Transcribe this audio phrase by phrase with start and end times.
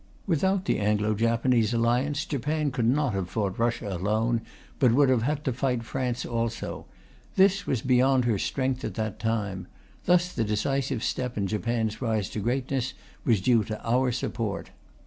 [0.25, 4.41] Without the Anglo Japanese Alliance, Japan could not have fought Russia alone,
[4.79, 6.87] but would have had to fight France also.
[7.35, 9.67] This was beyond her strength at that time.
[10.05, 12.95] Thus the decisive step in Japan's rise to greatness
[13.25, 14.71] was due to our support.